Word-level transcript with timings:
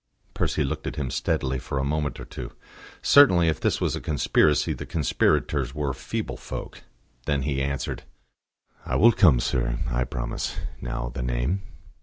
Percy 0.33 0.63
looked 0.63 0.87
at 0.87 0.95
him 0.95 1.11
steadily 1.11 1.59
for 1.59 1.77
a 1.77 1.83
moment 1.83 2.19
or 2.19 2.25
two. 2.25 2.53
Certainly, 3.03 3.49
if 3.49 3.59
this 3.61 3.79
was 3.79 3.95
a 3.95 4.01
conspiracy, 4.01 4.73
the 4.73 4.83
conspirators 4.87 5.75
were 5.75 5.93
feeble 5.93 6.37
folk. 6.37 6.81
Then 7.27 7.43
he 7.43 7.61
answered: 7.61 8.01
"I 8.83 8.95
will 8.95 9.11
come, 9.11 9.39
sir; 9.39 9.77
I 9.91 10.05
promise. 10.05 10.55
Now 10.81 11.11
the 11.13 11.21
name." 11.21 11.61